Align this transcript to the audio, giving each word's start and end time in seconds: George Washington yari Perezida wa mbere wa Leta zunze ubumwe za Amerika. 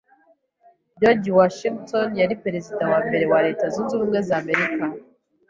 George 0.99 1.29
Washington 1.39 2.07
yari 2.21 2.35
Perezida 2.43 2.83
wa 2.91 2.99
mbere 3.07 3.25
wa 3.31 3.39
Leta 3.47 3.65
zunze 3.73 3.91
ubumwe 3.95 4.19
za 4.27 4.35
Amerika. 4.43 4.85